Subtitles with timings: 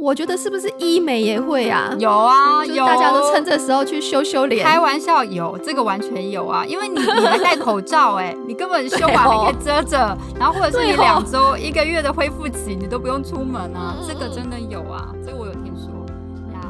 [0.00, 1.94] 我觉得是不是医美也会啊？
[1.98, 4.66] 有啊，有，大家都趁这时候去修修脸。
[4.66, 15.90] 开玩笑，有这个完全有啊，因为你你还戴口罩，哎， 你根本修完还可以遮着，然后或者是你两周、一个月的恢复期，你都不用出门啊，这个真的有啊，这个我有听说
[16.54, 16.60] 呀。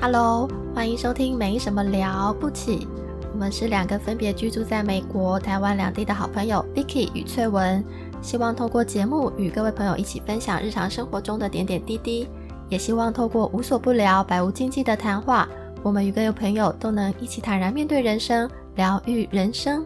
[0.00, 2.86] Hello，欢迎收听没什么了不起，
[3.32, 7.84] 我们是两个分别居住在美国、台湾两地的好朋友 Vicky 与翠文，
[8.22, 12.28] 希望透过节目与各位朋友一起分享日常生活中的点点滴滴。
[12.68, 15.48] 也希望透过无所不聊、百无禁忌的谈话，
[15.82, 19.84] 我们与各位朋友都能一起坦然面对人生，疗愈人生。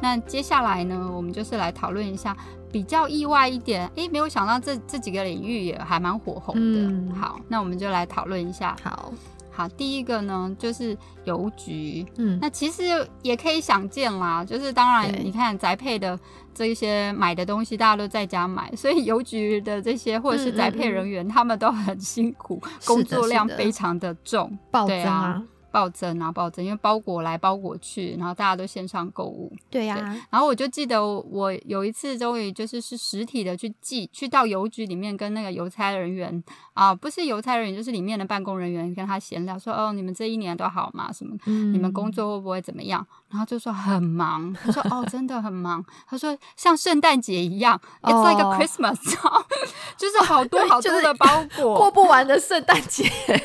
[0.00, 2.36] 那接下来呢，我们就是来讨论一下
[2.70, 7.14] 比较意外一点，诶，没有想到这这几个领域也还蛮火红的。
[7.14, 8.76] 好，那我们就来讨论一下。
[8.82, 9.12] 好。
[9.54, 12.82] 好，第一个呢就是邮局，嗯，那其实
[13.22, 16.18] 也可以想见啦，就是当然你看宅配的
[16.52, 25.42] 这些买的东西，大家都在家买，所以邮局的这些或者是宅配人员，他们都很辛苦，工作量非常的重，对啊。
[25.74, 26.64] 暴增啊，暴增！
[26.64, 29.52] 因为包裹来包裹去，然后大家都线上购物。
[29.68, 29.96] 对呀。
[30.30, 41.10] 然后我就记得我有一次终于就是是实体的去寄，去到邮局里面跟那个邮差人员啊，不是邮差人员，就是里面的办公人员跟他闲聊说：“哦，你们这一年都好吗？
[41.12, 41.36] 什么？
[41.72, 44.54] 你们工作会不会怎么样？”然后就说很忙。
[44.64, 48.98] 他说：“哦，真的很忙。”他说：“像圣诞节一样，It's like a Christmas，
[49.98, 53.04] 就是好多好多的包 裹，过不完的圣诞节。
[53.26, 53.40] ”对。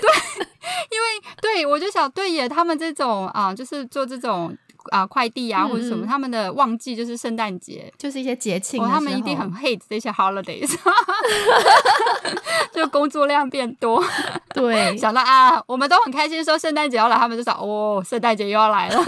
[0.91, 1.07] 因为
[1.41, 4.55] 对我就想，对耶，他们这种啊，就是做这种
[4.91, 10.69] 啊快递啊或者什么，他们的旺季就是圣诞节，就是一些节庆，他们一定很 hate 这些 holidays，
[12.72, 14.03] 就工作量变多。
[14.53, 19.03] 对，想到啊，我们都很开心说圣诞节要来，他们就说哦，圣诞节又要来了。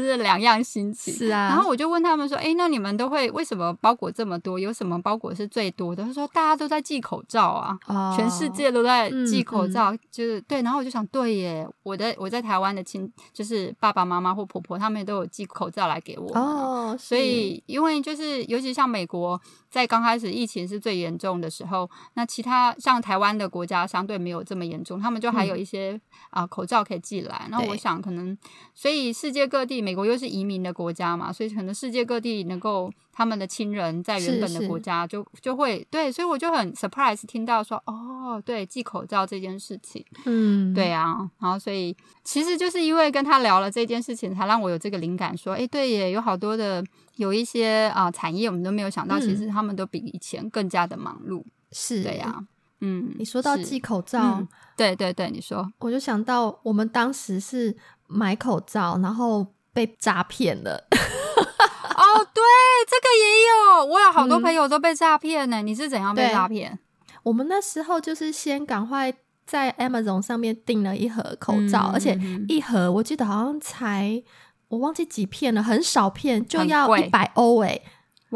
[0.00, 1.12] 真是两样心情。
[1.12, 4.58] 是啊，然后我就问他们说：“哎，那你们都会为什么包裹这么多？
[4.58, 7.78] 有什么包裹是最多的？”他说：“大家都在寄口罩啊，
[8.16, 16.30] 全世界都在寄口罩，就是对。”然后我就想，对耶，我的我在台湾的亲，就是爸爸妈妈或婆婆，他们都有寄口罩来给我。
[16.38, 19.40] 哦，所以因为就是尤其像美国。
[19.76, 26.00] 在刚开始疫情是最严重的时候，那其他像台湾的国家相对没有这么严重，他们就还有一些
[26.30, 27.46] 啊口罩可以寄来。
[27.50, 28.34] 那我想可能，
[28.74, 46.84] 所以世界各地，美国又是移民的国家嘛，所以可能世界各地能够他们的亲人在原本的国家就就会对，所以我就很 surprise 听到说哦，对，寄口罩这件事情，嗯，对啊，然后所以其实就是因为跟他聊了这件事情，才让我有这个灵感，说哎，对耶，有好多的。
[47.16, 51.42] 有一些啊产业，我们都没有想到，其实他们都比以前更加的忙碌。
[51.72, 52.46] 是对呀，
[52.80, 53.14] 嗯。
[53.18, 57.74] 你说到寄口罩，对对对，你说，我就想到我们当时是
[58.06, 60.86] 买口罩，然后被诈骗了。
[62.16, 62.42] 哦，对，
[62.88, 65.62] 这个也有，我有好多朋友都被诈骗呢。
[65.62, 66.78] 你是怎样被诈骗？
[67.22, 69.12] 我们那时候就是先赶快
[69.44, 72.18] 在 Amazon 上面订了一盒口罩，而且
[72.48, 74.22] 一盒我记得好像才。
[74.68, 77.80] 我忘记几片了，很少片就要一百欧诶，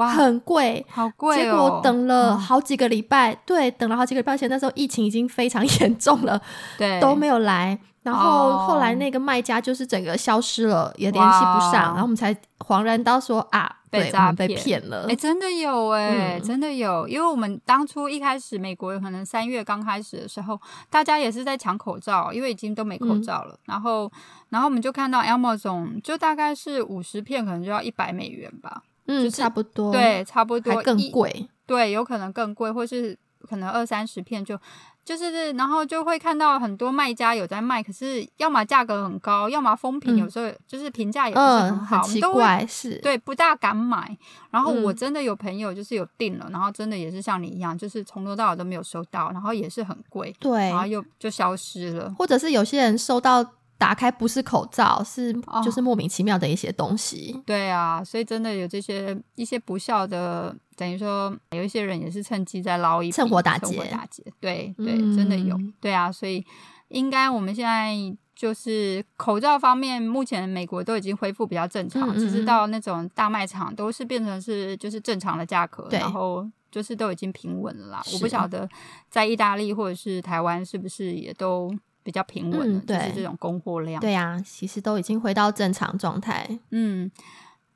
[0.01, 6.41] 哇，很贵，好贵结果等了好几个礼拜，对，等了好几个礼拜，而且那时候疫情已经非常严重了，
[6.79, 7.79] 对，都没有来。
[8.03, 15.05] 然后后来那个卖家就是整个消失了，也联系不上，然后我们才恍然到说啊，被诈被骗了。
[15.07, 23.55] 哎，真的有哎，真的有，因为我们当初一开始美国可能三月刚开始的时候，大家也是在抢口罩，因为已经都没口罩了。
[23.67, 24.11] 然后，
[24.49, 34.59] 然后我们就看到 Amazon 就大概是五十片，可能就要一百美元吧，嗯，差不多，对，差不多，还更贵，对，有可能更贵，或是可能二三十片就。
[35.03, 44.17] 就是，然后就会看到很多卖家有在卖，可是要么价格很高，要么风评有时候就是评价也不是很好，奇怪是，对，不大敢买。
[44.51, 52.15] 然后我真的有朋友就是有订了，然后真的也是像你一样，就是从头到尾都没有收到，然后也是很贵，对，然后又就消失了。
[52.17, 53.45] 或者是有些人收到
[53.81, 55.33] 打开不是口罩，是
[55.65, 57.43] 就是莫名其妙的一些东西。
[57.47, 60.55] 对啊，所以真的有这些一些不孝的。
[60.77, 64.23] 等于说，有一些人也是趁机在捞一趁火打劫，打劫。
[64.39, 65.59] 对对，真的有。
[65.81, 66.45] 对啊，所以
[66.89, 67.95] 应该我们现在
[68.35, 78.03] 就是口罩方面，目前美国都已经恢复比较正常，其实到那种大卖场都是变成是就是正常的价格，然后就是都已经平稳了啦。
[78.13, 78.69] 我不晓得
[79.09, 81.71] 在意大利或者是台湾是不是也都
[82.03, 84.01] 比较平稳了，就是这种供货量。
[84.01, 86.59] 对啊，其实都已经回到正常状态。
[86.71, 87.11] 嗯。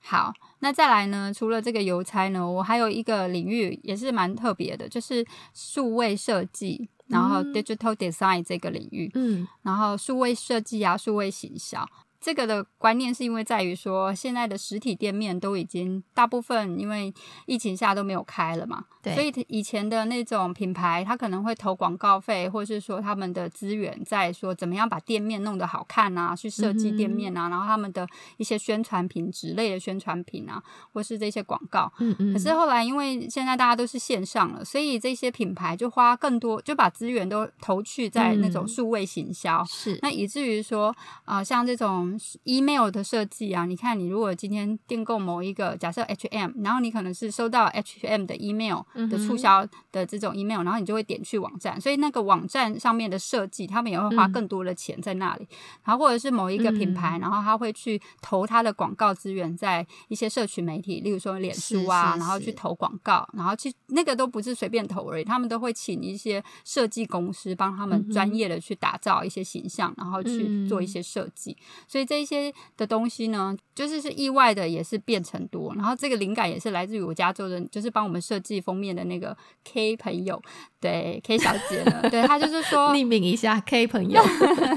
[0.06, 1.32] 好，那再来呢？
[1.34, 9.10] 除了这个邮差呢，我还有一个领域也是蛮特别的，就是数位设计，然后 digital design 这个领域。
[9.14, 11.88] 嗯，然后数位设计啊，数位形象
[12.24, 17.12] 这个的观念是因为在于说，现在的实体店面都已经大部分因为
[17.44, 30.62] 疫情下都没有开了嘛，对，所以以前的那种品牌，他可能会投广告费，或是说他们的资源在说怎么样把店面弄得好看啊，去设计店面啊，然后他们的一些宣传品、之类的宣传品啊，
[30.94, 31.92] 或是这些广告。
[31.98, 32.32] 嗯嗯。
[32.32, 39.62] 可是后来因为现在大家都是线上了，所以这些品牌就花更多，就把资源都投去在那种数位行销。
[39.66, 39.98] 是。
[40.00, 40.96] 那以至于说
[41.26, 42.13] 啊，像这种。
[42.44, 55.48] Email 的设计啊，你看，你如果今天订购某一个假设 H&M，然后你可能是收到 H&M 的 email 的促销的这种 email，然后你就会点去网站，所以那个网站上面的设计，他们也会花更多的钱在那里。
[55.82, 71.56] 然后或者是某一个品牌，然后他会去投他的广告资源在一些社群媒体，例如说脸书啊，然后去投广告，然后其实那个都不是随便投而已，他们都会请一些设计公司帮他们专业的去打造一些形象，然后去做一些设计，
[71.88, 72.03] 所以。
[72.04, 75.74] 这些的东西呢，就是是意外的，也是变成多。
[75.74, 80.40] 然后这个灵感也是来自于我家做的，就是帮我们设计封面的那个 K 朋友，
[80.80, 84.22] 对 K 小姐呢，对她就是说匿名一下 K 朋友，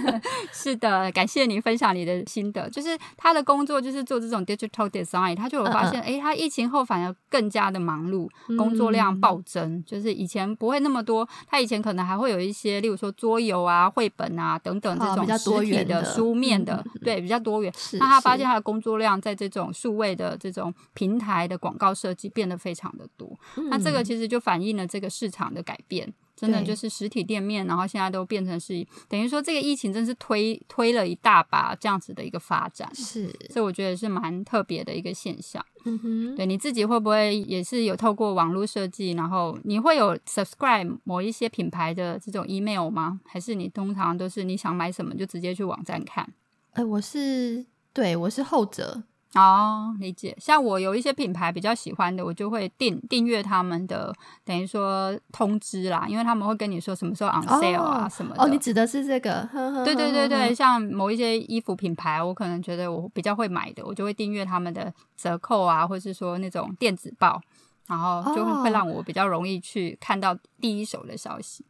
[0.52, 2.68] 是的，感谢你分享你的心得。
[2.70, 8.28] 就是她的工作就是做这种 digital design，她就有发现，哎，她疫情后反而更加的忙碌，
[8.58, 9.84] 工作量暴增。
[9.86, 17.18] 就是以前不会那么多，她以前可能还会有一些，例如说桌游啊、绘本啊等等这种实体的书面的，对。
[17.28, 23.38] 比较多元，那他发现他的工作量在这种数位的这种平台的广告设计变得非常的多，
[23.70, 35.62] 那这个其实就反映了这个市场的改变，真的就是实体店面，然后现在都变成是等于说这个疫情真是推推了一大把这样子的一个发展，是，所以我觉得是蛮特别的一个现象。
[35.86, 43.22] 嗯哼，对你自己会不会也是有透过网络设计，然后你会有 subscribe 某一些品牌的这种 email 吗？
[43.26, 46.30] 还是你通常都是你想买什么就直接去网站看？
[46.74, 47.66] 哎，我是
[47.98, 49.02] 对我是后者
[49.34, 50.38] 哦，理解。
[50.40, 54.14] 像我有一些品牌比较喜欢的，我就会订订阅他们的，
[54.46, 58.44] 等于说通知啦，因为他们会跟你说什么时候 on sale 啊什么的。
[58.44, 59.50] 哦，你指的是这个？
[59.84, 67.42] 对对对对，像某一些衣服品牌，我可能觉得我比较会买的，我就会订阅他们的折扣啊，或是说那种电子报，
[67.88, 71.66] 然后就会让我比较容易去看到第一手的消息。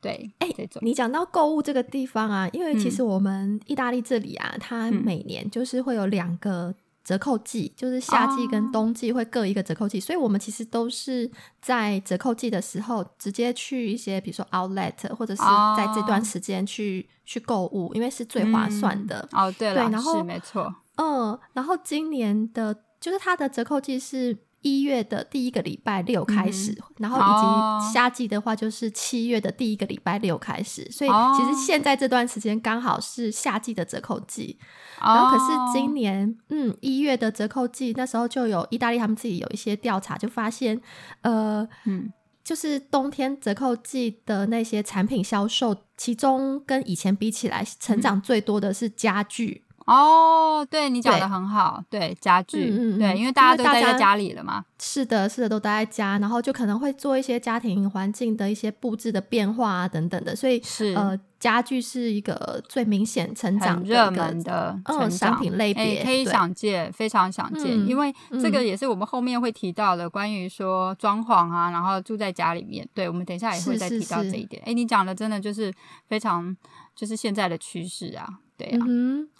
[0.00, 0.48] 对，哎，
[0.82, 6.72] 你讲到购物这个地方啊，因为其实我们意大利这里啊，它每年就是会有两个
[7.02, 11.28] 折扣季，就是夏季跟冬季会各一个折扣季，所以我们其实都是
[11.60, 15.42] 在折扣季的时候直接去一些，比如说 Outlet，或者是
[15.76, 19.28] 在这段时间去去购物，因为是最划算的。
[19.32, 24.36] 哦，对了，然后没错，嗯，然后今年的就是它的折扣季是。
[24.66, 34.58] 一月的第一个礼拜六开始，然后以及夏季的话就是七月的第一个礼拜六开始，所以其实现在这段时间刚好是夏季的折扣季。
[35.00, 40.80] 然后可是今年，嗯，一月的折扣季那时候就有意大利他们自己有一些调查，就发现，
[41.20, 42.12] 呃，嗯，
[42.42, 49.62] 就是冬天折扣季的那些产品销售，其中跟以前比起来，成长最多的是家具。
[49.86, 54.64] 哦，对你讲的很好，对家具，对，因为大家都待在家里了嘛。
[54.80, 60.34] 是的，是的，都待在家，然后就可能会做一些家庭环境的一些布置的变化啊，等等的。
[60.34, 67.86] 所以是呃，家具是一个最明显成长、热门的嗯商品类别，可以想见，非常想见。
[67.86, 68.12] 因为
[68.42, 72.86] 这个也是我们后面会提到的，关于说装潢啊，然后住在家里面。
[72.92, 74.60] 对，我们等一下也会再提到这一点。
[74.66, 75.72] 哎，你讲的真的就是
[76.08, 76.56] 非常，
[76.96, 78.40] 就是现在的趋势啊。
[78.56, 78.86] 对啊，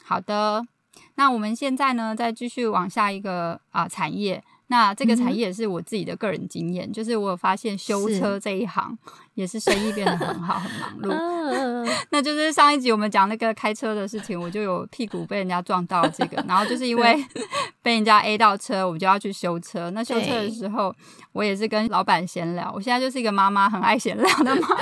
[0.05, 0.67] 好的，
[1.15, 4.43] 那我们现在呢，再继续往下一个啊产业。
[4.69, 8.99] 那这个产业也是我自己的个人经验，就是我有发现修车这一行
[9.35, 10.91] 也是生意变得很好，很忙
[11.87, 11.97] 碌。
[12.11, 17.25] 那就是上一集我们讲那个开车的事情，我就有屁股被人家撞到这个，然后就是因为
[17.81, 19.89] 被人家 A 到车，我就要去修车。
[19.91, 20.93] 那修车的时候，
[21.31, 22.73] 我也是跟老板闲聊。
[22.75, 24.77] 我现在就是一个妈妈，很爱闲聊的妈妈。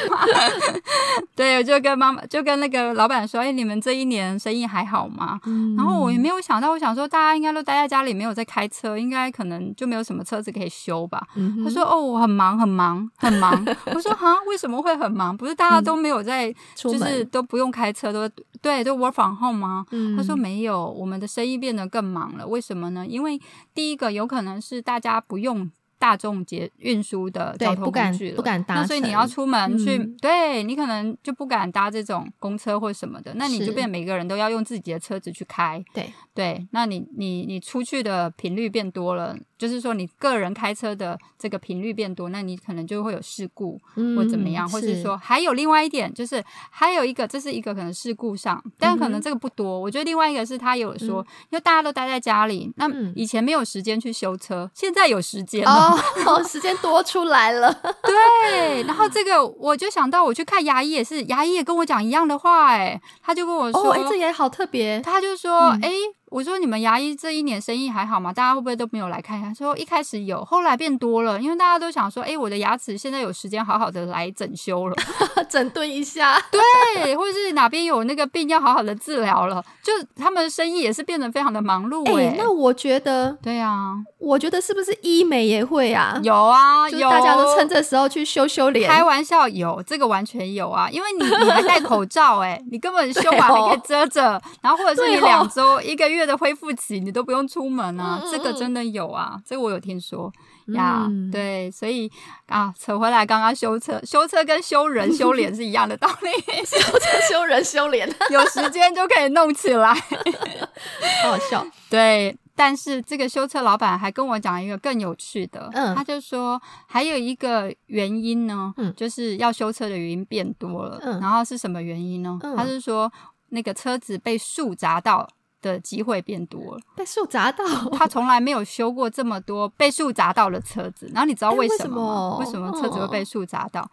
[1.36, 5.38] 对，我就跟妈妈就跟那个老板说：“哎，你们这一年生意还好吗？”
[5.76, 9.73] 然后我也没有想到，我想说大家应该都待在家里，没有在开车，应该可能。
[9.74, 11.26] 就没有什么车子可以修吧？
[11.64, 13.64] 他说：“哦，我很忙，很忙， 很忙。”
[13.94, 15.36] 我说：“哈，为什么会很忙？
[15.36, 18.28] 不是大家都没有在，就是都不用开车，都
[18.62, 19.84] 对，都 work from home 吗？”
[20.16, 22.46] 他说：“没有，我们的生意变得更忙了。
[22.46, 23.06] 为什么呢？
[23.06, 23.40] 因为
[23.74, 39.34] 第一个有可能是大家不用。”大众捷运输的交通工具了，不敢搭，那所以你要出门去，对你可能就不敢搭这种公车或什么的，那你就变每个人都要用自己的车子去开，对对，那你你你出去的频率变多了。
[39.66, 43.80] 就是说你个人开车的这个频率变多，那你可能就会有事故
[44.14, 49.80] 或怎么样，或者说还有另外一点，就是还有一个，这是一个可能事故上，但可能这个不多。
[49.80, 55.96] 我觉得另外一个是他有说，因为大家都待在家里，那以前没有时间去修车，现在有时间了，
[56.46, 57.72] 时间多出来了。
[58.04, 65.90] 对，然后这个我就想到我去看牙医也是，牙医也跟我讲一样的话，哎，他就跟我说，哎，这也好特别，他就说，哎。
[66.34, 68.32] 我说你们牙医这一年生意还好吗？
[68.32, 69.40] 大家会不会都没有来看？
[69.40, 74.96] 他说一开始有，后来变多了，因为大家都想说，哎，我的牙齿现在有时间好好的来整修了，
[75.48, 82.04] 整顿一下，对，或者是哪边有那个病要好好的治疗了，就他们的生意也是变得非常的忙碌。
[82.18, 86.18] 哎，那我觉得，对啊，我觉得是不是医美也会啊？
[86.24, 88.90] 有啊，有，大家都趁这时候去修修脸。
[88.90, 97.00] 开玩笑，有这个完全有啊，因为你你还戴口罩，哎，你根本 修完还可以遮着，然后或者是你两周一个月的恢复期。
[97.00, 100.32] 你都不用出门啊，这个真的有啊，这个我有听说
[100.68, 101.08] 呀。
[101.32, 102.10] 对，所以
[102.46, 106.30] 啊，扯回来，刚刚修车，修车跟修人修脸是一样的道理。
[106.64, 109.92] 修车修人修脸，有时间就可以弄起来，
[111.22, 111.66] 好好笑。
[111.90, 120.98] 对，但是这个修车老板还跟我讲一个更有趣的，他就说还有一个原因呢，就是要修车的原因变多了。
[121.20, 122.38] 然后是什么原因呢？
[122.56, 123.12] 他是说
[123.50, 125.28] 那个车子被树砸到。
[125.72, 131.10] 的机会变多了，被树砸到，他从来没有修过这么多被树砸到的车子。
[131.12, 132.36] 然后你知道为什么吗？
[132.38, 133.88] 为什么车子会被树砸到？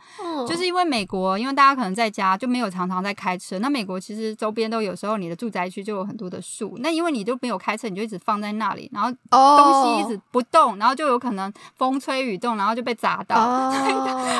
[0.47, 3.59] 就是因为美国，因为大家可能在家就没有常常在开车。
[3.59, 6.75] 那美国其实周边都有时候你的住宅区就有很多的树。
[6.79, 13.35] 那因为你就没有开车，你就一直放在那里，然后东西一直不动，然后就有可能风吹雨动，然后就被砸到。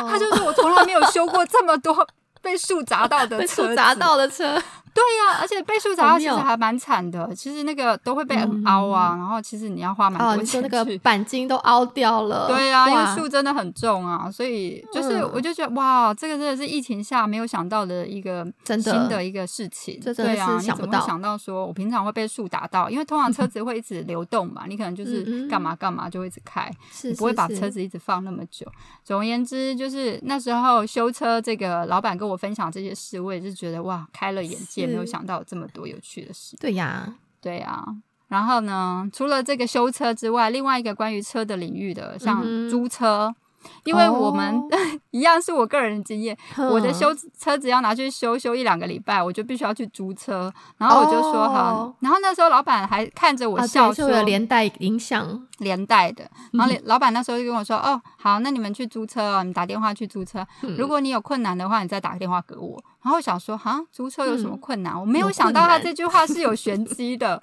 [0.10, 2.06] 他就说我从来没有修过这么多
[2.42, 4.62] 被树砸到的车，砸到的车。
[4.94, 7.34] 对呀，而且被树砸到其实还蛮惨的。
[7.34, 10.62] 其实那个都会被凹啊，然后其实你要花蛮多钱。
[10.62, 12.48] 哦，那个钣金都凹掉了。
[12.48, 20.00] 对啊，因为树真的很重啊，所以就是我就觉得哇，这个真的是疫情下没有想到的一个新的一个事情。
[20.00, 22.90] 对啊，你怎么会想到说我平常会被树打到？
[22.90, 26.70] 因为通常车子会一直流动嘛， 你可能就是干嘛干嘛就会一直开，
[27.18, 28.68] 不会把车子一直放那么久。
[29.04, 34.81] 总而言之，就是那时候修车这个老板跟我分享这些事，我也是觉得哇，开了眼界。
[34.82, 36.58] 也没有想到这么多有趣的事。
[36.60, 37.86] 对呀，对呀。
[38.28, 43.36] 然后呢，除了这个修车之外，另外一个关于车的领域的，像租车。
[43.84, 44.62] 因为我们
[45.12, 50.52] 一样是我个人经验，我的修车子要拿去修修一两个礼拜，我就必须要去租车。
[50.78, 56.30] 然后我就说好，然后那时候老板还看着我笑，说连带影响连带的。
[56.54, 60.46] 然后老板那时候就跟我说：“哦，好，那你们去租车哦，你打电话去租车。
[60.78, 67.42] 如果你有困难的话，你再打个电话给我。”然后我想说：“哈，租车有什么困难？”我没有想到他这句话是有玄机的。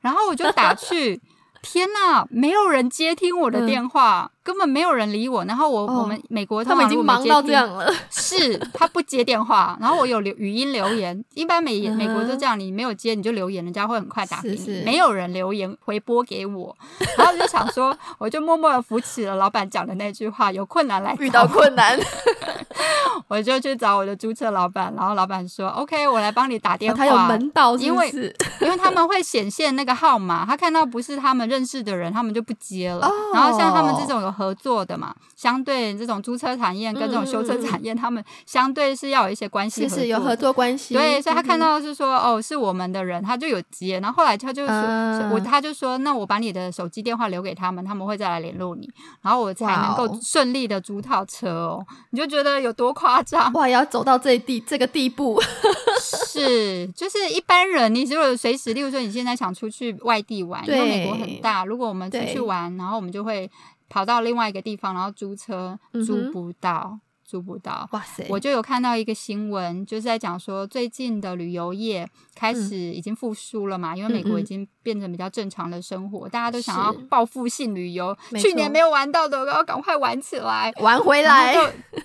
[0.00, 1.20] 然后我就打去。
[1.62, 5.44] 天呐，没有人接听我的电话，根本没有人理我。
[5.44, 9.76] 然后我我们美国他们已经忙到这样了，是他不接电话。
[9.80, 14.82] 然后我有留语音留言，一般美美国就这样，你没有接你就留言，人家会很快打给你。
[14.84, 16.76] 没有人留言回拨给我，
[17.18, 21.98] 然后我就想说，我就默默的扶起了老板讲的那句话：有困难来遇到困难。
[23.28, 28.10] 我就去找我的租车老板，然后老板说：“OK，我来帮你打电话。”他有门道，因为
[28.60, 33.10] 因为他们会显现那个号码，他看到不是他们认识的人，他们就不接了。
[33.32, 40.94] 然后像他们这种有合作的嘛，相对这种租车产业跟这种修车产业，他们相对是要有一些关系，是有合作关系。
[40.94, 44.00] 对，所以他看到是说哦，是我们的人，他就有接。
[44.00, 48.88] 然后后来他就说，我他就说，那我把你的手机电话留给他们，他们会再来联络你，
[49.22, 51.86] 然后我才能够顺利的租套车哦。
[52.10, 53.52] 你就觉得有多夸张？
[53.54, 55.40] 哇，要走到这地这个地步，
[56.00, 63.50] 是就是一般人，你如果随时，例如说你现在想出去外地玩，因为美国很大，如果我们出去玩，然后我们就会
[63.88, 66.98] 跑到另外一个地方，然后租车租不到。
[67.30, 68.26] 租不到，哇塞！
[68.28, 81.54] 我就有看到一个新闻，就是在讲说最近的旅游业开始已经复苏了嘛，因为美国已经变成比较正常的生活，大家都想要报复性旅游，去年没有玩到的，要赶快玩起来，玩回来。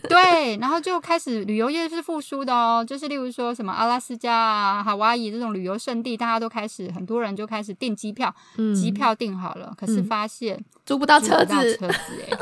[0.08, 8.32] 对，然后就开始旅游业是复苏的哦，就是例如说什么阿拉斯加啊、夏威夷这种旅游胜地，大家都开始很多人就开始订机票，
[8.76, 11.96] 机票订好了，可是发现租不到车子，车子
[12.30, 12.38] 哎。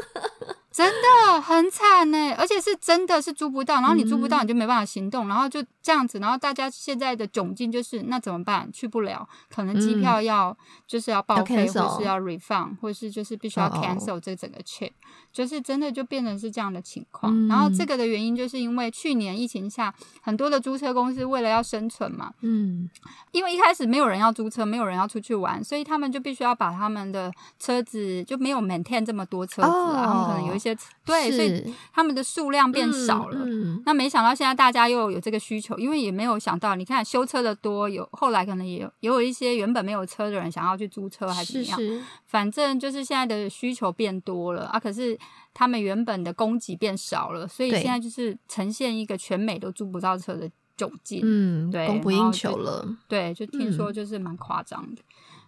[0.73, 8.71] 真的很惨呢，而且是真的是租不到，然后你租不到你就没办法行动，然后就这样子，然后大家现在的窘境就是那怎么办？
[8.71, 14.91] 去不了，可能机票要就是要报废，或是要 refund，或是就是必须要 cancel 这整个 trip，
[15.33, 17.49] 就是真的就变成是这样的情况。
[17.49, 22.89] 然后这个的原因就是因为去年疫情下，很多的租车公司为了要生存嘛，嗯，
[23.33, 30.73] 因为一开始没有人要租车，没有人要出去玩，所以他们就必须要把他们的车子就没有 maintain 这么多车子啊，他们可能有一些
[31.03, 33.45] 对，所以他们的数量变少了。
[33.85, 42.05] 那没想到现在大家又有这个需求，因为也没有想到，你看修车的多，有后来可能也有也有一些原本没有车的人想要去租车，还是怎么样？
[42.25, 45.17] 反正就是现在的需求变多了啊，可是
[45.53, 51.21] 他们原本的供给变少了，所以现在就是呈现一个全美都租不到车的窘境。
[51.23, 52.87] 嗯，对，供不应求了。
[53.07, 55.01] 对，就听说就是蛮夸张的。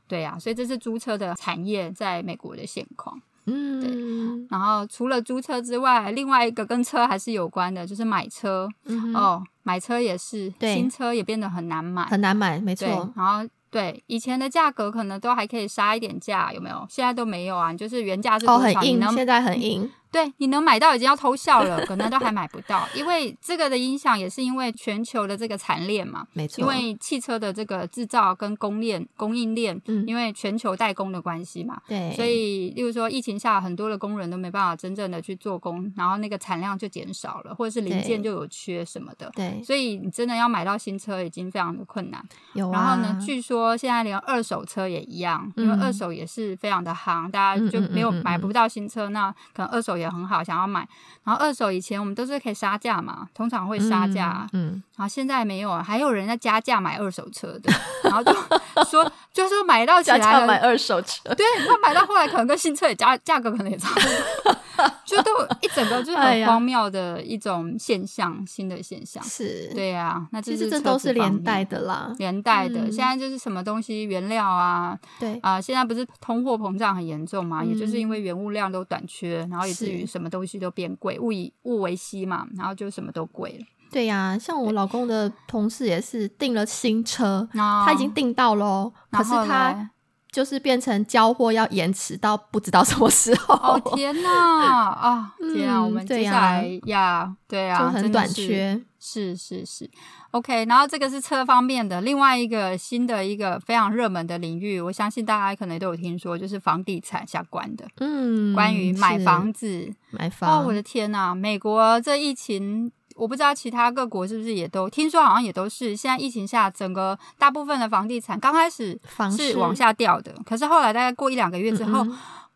[0.08, 3.20] 对呀，所以这是租车的产业在美国的现况。
[3.46, 4.48] 嗯，对。
[4.50, 8.68] 然后除了租车之外，另外一个跟车还是有关的，就是买车。
[9.14, 13.12] 哦，买车也是，新车也变得很难买，很难买，没错。
[13.16, 13.48] 然后。
[13.72, 16.86] 对，以前的价格可能都还可以杀一点价，有没有？
[16.90, 18.62] 现在都没有啊，就是原价是多少？
[18.62, 19.92] 很硬，现在很硬。
[20.12, 26.62] 对，你能买到已经要偷笑了，可能都还买不到，因为这个的影响也是因为全球的这个产链嘛，没错。
[26.62, 42.24] 因为汽车的这个制造跟供链、供应链，嗯，因为全球代工的关系嘛，对，所以，例如说疫情下，很多的工人都没办法真正的去做工，然后那个产量就减少了，或者是零件就有缺什么的，对，所以你真的要买到新车已经非常的困难。
[42.54, 50.88] 有，然后呢，据说现在连二手车也一样，因为二手也是非常的行，大家就没有买不到新车，那可能二手也很好，想要买。
[51.24, 57.74] 然后二手以前我们都是可以杀价嘛，通常会杀价，嗯，然后现在没有，还有人在加价买二手车的，
[58.04, 58.32] 然后就
[58.86, 64.56] 说就说买到起来买二手车，对，那买到后来可能跟新车也价价格可能也差不多，
[65.04, 69.24] 就都一整个就是很荒谬的一种现象，新的现象。
[69.24, 75.40] 是，对呀，那其实这都是连带的啦，连带的，现在就是什么东西原料啊，对。
[75.42, 80.72] 啊，现在不是通货膨胀很严重嘛，也就是因为原物料都短缺，然后以至于什么东西都。
[80.76, 83.66] 变贵，物以物为稀嘛，然后就什么都贵了。
[83.90, 89.90] 对呀，像我老公的同事也是订了新车，他已经订到喽，可是他
[90.36, 93.56] 就是变成交货要延迟到不知道什么时候。
[93.56, 95.34] 哦天哪啊！
[95.54, 98.82] 天啊，我们接下来呀，对啊，很短缺。
[99.00, 99.90] 是是是
[100.32, 100.66] ，OK。
[100.66, 107.86] 然后这个是车方面的，另外一个新的一个非常热门的领域，我相信大家可能都有听说，就是房地产相关的。
[108.00, 110.50] 嗯，关于买房子，买房。
[110.50, 115.96] 哦，我的天呐，美国这疫情，我不知道其他各国是不是也都听说，好像也都是。
[115.96, 119.00] 现在疫情下，整个大部分的房地产刚开始
[119.36, 122.06] 是往下掉的，可是后来大概过一两个月之后。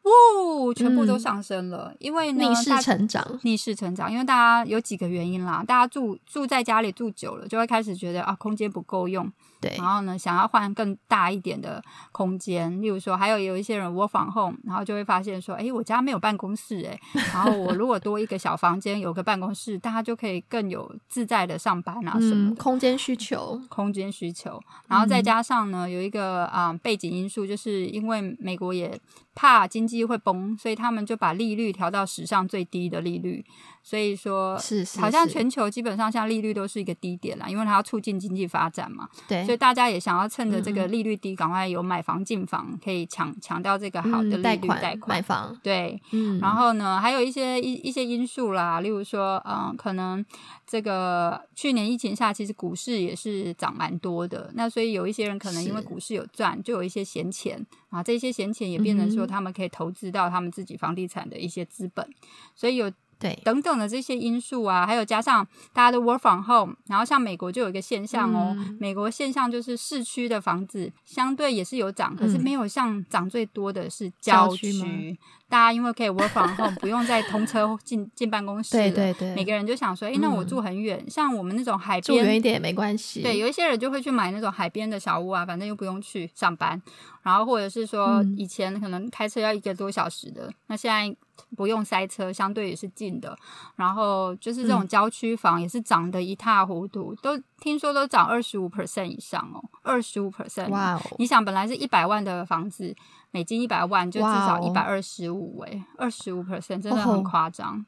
[0.02, 9.32] 哦，全部都上升了，因为逆势成长，逆势成长，因为大家有几个原因啦，大家住住在家里住久了，就会开始觉得啊，空间不够用。
[9.62, 11.84] 对，然后呢，想要换更大一点的
[12.14, 16.98] 空间，例如说，还有有一些人 work from home，然后就会发现说，哎，我家没有办公室，哎，
[17.34, 22.64] 然后我如果多一个小房间，有个办公室，大家就可以更有自在的上班啊什么的。
[22.64, 24.58] 空间需求，空间需求，
[24.88, 28.98] 然后再加上呢，有一个啊背景因素，就是因为美国也
[29.42, 33.46] 怕经济会崩，所以他们就把利率调到史上最低的利率。
[33.82, 39.08] 所以说，是是，好像全球基本上像利率都是一个低点啦，因为它要促进经济发展嘛。
[39.28, 45.58] 对，所以大家也想要趁着这个利率低，赶快有买房进房，可以抢抢到这个好的利率贷款买房。
[45.64, 50.24] 对，嗯，然后呢，还有一些一一些因素啦，例如说，嗯，可能
[50.68, 54.52] 这个去年疫情下，其实股市也是涨蛮多的。
[54.54, 62.08] 那所以有一些人可能因为股市有赚，就有一些闲钱啊，这些闲钱也变成说他们可以投资到他们自己房地产的一些资本，
[62.56, 62.92] 所以有。
[63.20, 75.18] 对，等等的这些因素啊，还有加上大家的 work from home，然后像美国就有一个现象哦，美国现象就是市区的房子相对也是有涨，可是没有像涨最多的是郊区。
[75.50, 83.24] 大家因为可以 work from home，不用再通车进 进办公室对对对，每个人就想说，哎，那我住很远，像我们那种海边，住远一点也没关系。
[83.24, 86.80] 对，有一些人就会去买那种海边的小屋啊，反正又不用去上班。
[87.22, 91.14] 然后或者是说，以前可能开车要一个多小时的，那现在
[91.58, 93.38] 不用塞车，相对也是近的。
[93.76, 100.70] 然后就是这种郊区房也是涨得一塌糊涂，都听说都涨二十五 percent 以上哦，二十五 percent。
[100.70, 101.02] 哇哦！
[101.18, 102.96] 你想，本来是一百万的房子。
[103.32, 107.86] 美金一百万就至少一百二十五哎，二十五 percent 真的很夸张，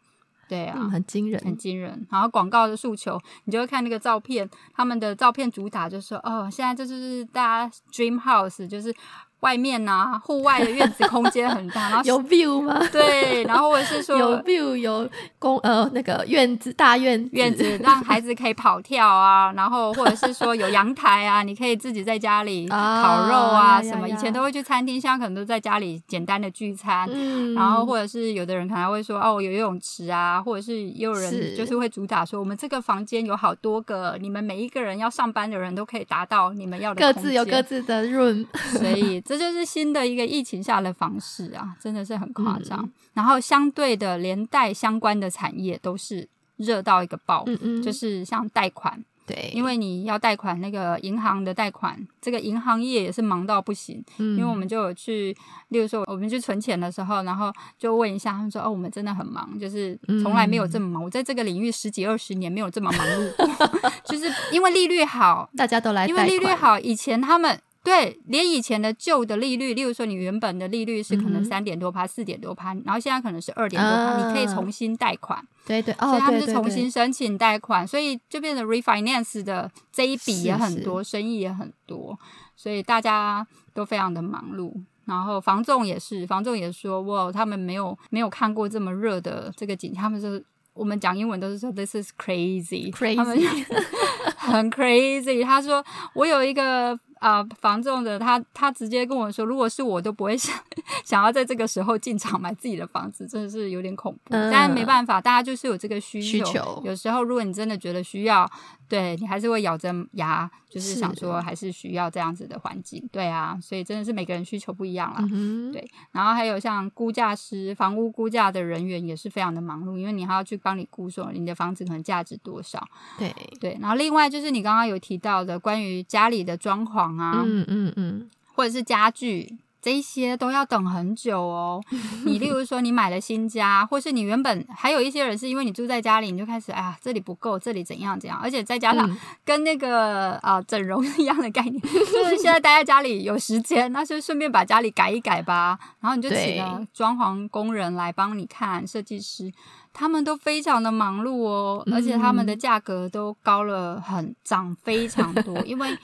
[0.47, 2.05] 对啊，很惊人，很惊人。
[2.11, 8.93] 然后广告的诉求，你就会看那个照片，他们的照片主打就说，哦，现在就是大家 dream house，就是
[9.41, 12.79] 外面呐，户外的院子空间很大，然后 有 view 吗？
[12.91, 24.07] 对，然后或者是说有 view 有公呃那个院子大院院子，让孩子可以跑跳啊，然后或者是说有阳台啊，你可以自己在家里 烤肉啊什么。
[24.07, 27.09] 以前都会去餐厅，现在可能都在家里简单的聚餐。
[27.11, 38.45] 嗯，然后或者是有的人可能会说哦，有游泳池啊，或者是也有人就是会主打说我们这个房间有好多个，你们每一个人要上班的人都可以达到你们要的各自有各自的 room，
[38.77, 42.89] 所以这就是新的一个疫情下的方式啊，真的是很夸张。
[43.13, 49.03] 然后相对的，连带相关的产业都是热到一个爆，嗯就是像贷款。
[49.27, 54.03] 对，因为你要贷款，那个银行的贷款，这个银行业也是忙到不行。
[54.17, 55.33] 嗯，因为我们就有去，
[55.69, 61.03] 例如说我们去存钱的时候，然后就问一下，他们说：“哦，我们真的很忙，就是从来没有这么忙。
[61.03, 75.43] 我在这个领域十几二十年没有这么忙碌过， 就是因为利率好，大家都来，因为利率好，以前他们。”对，连以前的旧的利率，例如说你原本的利率是可能三点多趴、四点多趴，然后现在可能是二点多趴，你可以重新贷款。
[75.65, 82.17] 对对，所以他们是重新申请贷款，所以就变成 refinance 的这一笔也很多，生意也很多，
[82.55, 84.71] 所以大家都非常的忙碌。
[85.05, 93.65] 然后房仲也是，房仲也说哇，他们没有没有看过这么热的这个景，他们是我们讲英文都是说 this is crazy，crazy，
[94.37, 95.43] 很 crazy。
[95.43, 96.99] 他说我有一个。
[97.21, 100.57] 啊，房仲的他他直接跟我说，如果是我都不会 想
[101.05, 104.31] 想要在这个时候进场买自己的房子，真的是有点恐怖。
[104.31, 106.81] 但没办法，大家就是有这个需求。
[106.83, 108.49] 有时候如果你真的觉得需要，
[108.89, 113.07] 对你还是会咬着牙，就是想说还是需要这样子的环境。
[113.11, 115.19] 对啊，所以真的是每个人需求不一样啦。
[115.31, 122.83] 嗯对，然后还有像估价师、房屋估价的人员也是非常的忙碌，因为你还要去帮你估说你的房子可能价值多少。
[123.19, 127.10] 对对，然后另外就是你刚刚有提到的关于家里的装潢。
[127.17, 131.81] 啊，嗯嗯嗯，或者是家具，这些都要等很久哦。
[132.25, 145.79] 你例如说，你买了新家，或是你原本还有一些人是因为你住在家里，你就开始哎呀，这里不够，这里怎样怎样，而且再加上跟那个啊整容一样的概念， 就是现在待在家里有时间，那就顺便把家里改一改吧。
[145.99, 149.51] 然后你就请了装潢工人来帮你看，设计师。
[149.93, 155.97] 他们都非常的忙碌哦，而且他们的价格都高了很涨非常多，因为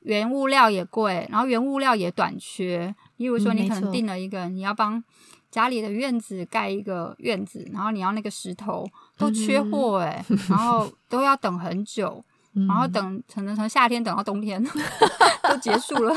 [0.00, 2.94] 原物料也贵，然后原物料也短缺。
[3.18, 5.02] 例如说，你可能定了一个，你要帮
[5.50, 8.84] 家里的院子盖一个院子，然后你要那个石头
[9.18, 14.62] 都缺货哎， 然后都要等很久，然后等可能从夏天等到冬天
[15.48, 16.16] 都结束了，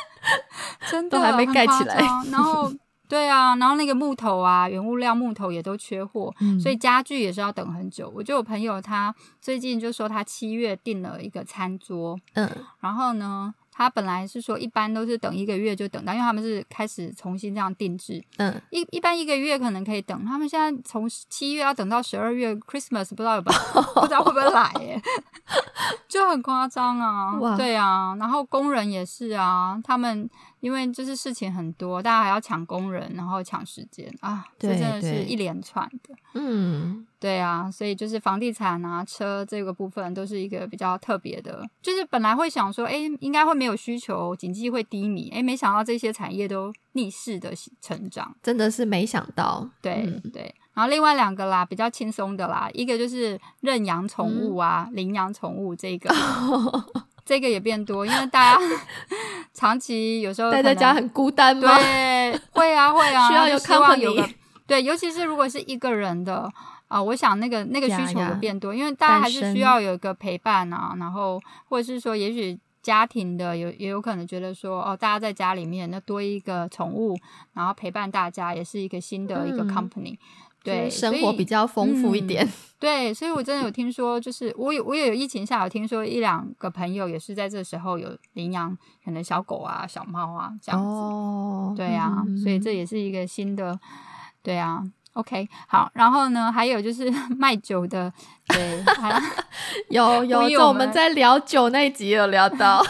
[0.90, 1.96] 真的还没盖起来，
[2.30, 2.70] 然后。
[3.14, 8.12] 对啊，然后那个木头啊，原物料木头也都缺货，所以家具也是要等很久。
[8.12, 12.50] 我就有朋友，他最近就说他七月订了一个餐桌，嗯，
[12.80, 13.54] 然后呢。
[13.76, 18.24] 他本来是说一般都是等一个月就等到，因为他们是开始重新这样定制。
[18.36, 23.50] 嗯，一一般一个月可能可以等，他们现在从七月要等到十二月，Christmas 不知道有不
[24.00, 25.02] 不知道会不会来，耶，
[26.06, 27.56] 就很夸张啊。
[27.56, 30.30] 对啊，然后工人也是啊，他们
[30.64, 36.14] 因为就是事情很多，大家还要抢工人，然后抢时间啊，这真的是一连串的。
[36.32, 37.06] 嗯。
[37.20, 41.62] 对啊，所以就是房地产啊、车这个部分都是一个比较特别的。
[41.80, 49.66] 就是本来会想说，哎，应该会没有需求，经济会低迷，哎，没想到这些产业都逆势的成长，真的是没想到。
[49.80, 56.14] 对对，然后另外两个啦，比较轻松的啦，一个就是认养宠物啊、领养宠物这个，
[57.24, 58.60] 这个也变多，因为大家
[59.54, 61.76] 长期有时候待在家很孤单吗？
[61.76, 64.28] 对，会啊会啊， 需要有希望有个
[64.66, 66.50] 对，尤其是如果是一个人的。
[66.86, 77.18] 啊，我想那个那个需求会变多，因为大家还是需要有一个陪伴啊，然后或者是说，也许家庭的有也有可能觉得说，哦，大家在家里面那多一个宠物，
[77.54, 80.16] 然后陪伴大家，也是一个新的一个 company，
[80.64, 82.48] 对，生活比较丰富一点。
[82.80, 91.76] 对，所以我真的有听说，就是我有我也有疫情下有听说一两个朋友也是在这时候有领养可能小狗啊、小猫啊这样子。
[91.76, 93.78] 对啊，所以这也是一个新的，
[94.42, 94.82] 对啊。
[95.14, 98.12] OK，好，然后呢，还有就是 卖酒的，
[98.48, 98.84] 对，
[99.88, 102.84] 有 有， 有我们在聊酒那一集有聊到，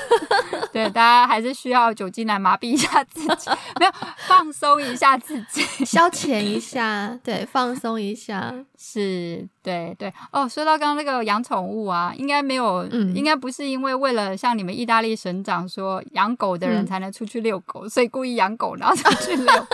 [0.72, 3.92] 对，大家还是需要酒精来麻痹一下自己，没有
[4.26, 10.10] 放松一下自己，消遣一下，对，放松一下，是，对对。
[10.32, 19.66] 哦，说到刚刚那个养宠物啊，应该没有，应该不是因为为了像你们意大利省长说养狗的人才能出去遛狗，所以故意养狗然后出去遛。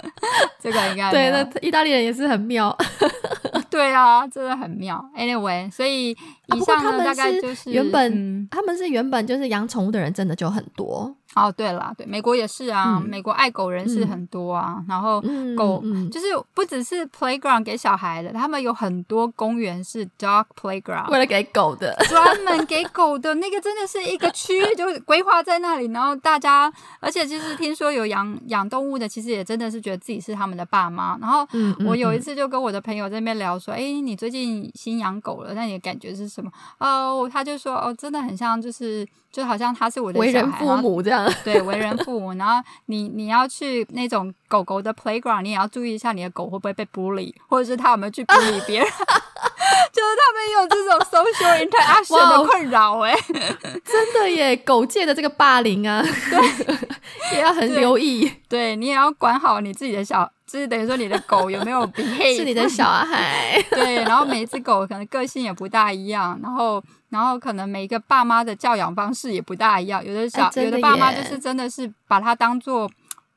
[0.60, 2.76] 这个应该对，那意大利人也是很妙，
[3.70, 5.04] 对啊，真的很妙。
[5.16, 14.82] Anyway，所以以上呢大概就是原本他们是原本就是养宠物的人真的就很多，哦，对了，对，美国也是啊，美国爱狗人士很多啊。
[14.88, 15.22] 然后
[15.54, 25.86] 狗就是不只是 playground 给小孩的，他们有很多公园是 dog playground，为了给狗的，专门给狗的那个真的是一个区，就规划在那里。
[25.92, 31.18] 然后大家，而且就是听说有养养动物的，其实也真的是觉得自己是他们的爸妈。
[31.20, 31.46] 然后
[31.84, 36.50] 我有一次就跟我的朋友在那边聊说，哎，你最近新养狗了，那你的感觉是什么？
[36.78, 41.25] 哦，他就说，哦，真的很像，就是就好像他是我的为人父母这样。
[41.44, 48.88] 对，为人父母，然后你你要去那种狗狗的 playground，你也要注意一下你的狗会不会被 bully，或者是它有没有去 bully 别人，
[49.92, 53.14] 就是他们有这种 social interaction 的困扰，哎，
[53.84, 56.78] 真的耶，狗界的这个霸凌啊，对，
[57.36, 60.30] 也要很留意，对你也要管好你自己的小。
[60.46, 62.36] 就是等于说，你的狗有没有 behave？
[62.36, 63.60] 是你的小孩。
[63.68, 70.04] 对，然后每一只狗可能个性也不大一样，然后，然后可能每一个爸妈的教养方式也不大一样。
[70.04, 72.88] 有的小，有的爸妈就是真的是把它当做，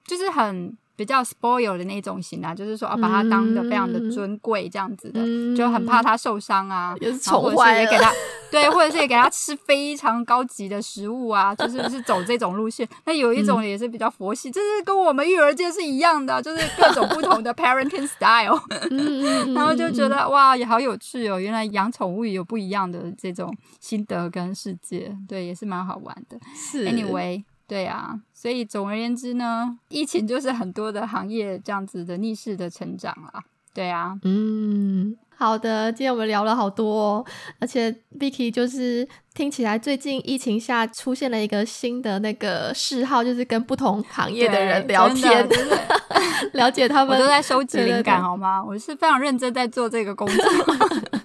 [0.05, 0.77] 就是很。
[0.99, 5.21] 比较 spoil 的那种型啊，就是说啊，把它当的非常的尊贵这样子的，
[5.55, 8.11] 就很怕它受伤啊，宠坏也给它
[8.51, 12.85] 对，或者是也给它吃非常高级的食物啊，就是是走这种路线。
[13.05, 18.61] 那有一种也是比较佛系，就是跟我们育儿界是一样的，就是各种不同的 parenting style，
[19.55, 26.37] 然后就觉得哇，也好有趣哦，原来养宠物有不一样的这种心得跟世界，对，也是蛮好玩的。
[26.53, 27.41] 是，anyway。
[27.69, 33.39] 对啊，所以总而言之呢，疫情就是很多的行业这样子的逆势的成长啊。
[33.71, 37.23] 对啊，嗯，好的，今天我们聊了好多，
[37.59, 45.47] 而且 Vicky 就是听起来最近疫情下出现了一个新的那个嗜好，就是跟不同行业的人聊天，
[46.53, 47.15] 了解他们。
[47.15, 48.61] 我都在收集灵感，好吗？
[48.65, 50.45] 我是非常认真在做这个工作。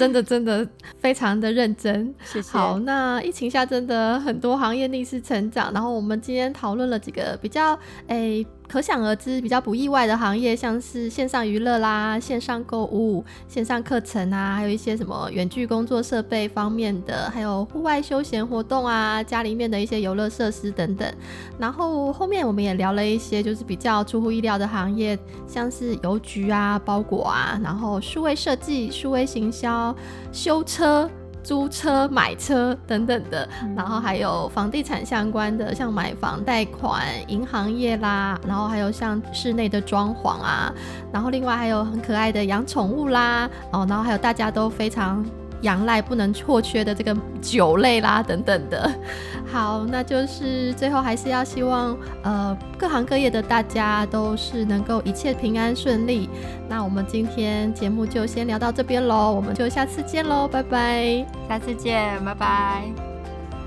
[0.00, 0.66] 真的真的
[0.98, 2.50] 非常的认真，谢谢。
[2.52, 8.46] 好，那疫情下真的很多行业逆势成长，然后我们今天讨论了几个比较诶。
[8.70, 21.12] 可想而知，比较不意外的行业，像是线上娱乐啦、线上购物、线上课程啊，还有一些什么远距工作设备方面的，还有户外休闲活动啊，家里面的一些游乐设施等等。
[21.58, 29.92] 然后后面我们也聊了一些，就是比较出乎意料的行业，像是邮局啊、包裹啊，然后数位设计、数位行销、
[30.30, 31.10] 修车。
[31.42, 40.72] 租车、买车等等的，然后还有房地产相关的，像买房贷款、银行业啦，然后还有像室内的装潢啊，
[41.12, 45.24] 然后另外还有很可爱的养宠物啦，哦，然后还有大家都非常。
[45.62, 48.90] 仰赖不能错缺的这个酒类啦，等等的。
[49.50, 56.28] 好，那就是最后还是要希望，呃，各行各业的大家都是能够一切平安顺利。
[56.68, 62.82] 那我们今天节目就先聊到这边喽，我们就下次见喽，拜拜，下次见，拜拜。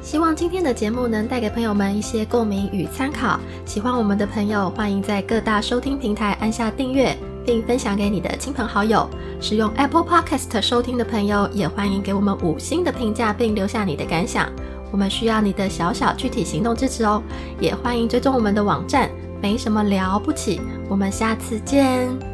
[0.01, 3.39] 希望今天的节目能带给朋友们一些共鸣与参考。
[3.65, 7.32] 喜欢我们的朋友，欢迎在各大收听平台按下订阅。
[7.45, 9.09] 并分享给你的亲朋好友。
[9.39, 14.49] 使用 Apple Podcast 收听的朋友，也欢迎给我们五星的评价，并留下你的感想。
[14.91, 17.21] 我们需要你的小小具体行动支持哦。
[17.59, 19.09] 也欢迎追踪我们的网站，
[19.41, 20.61] 没什么了不起。
[20.89, 22.32] 我们下次见。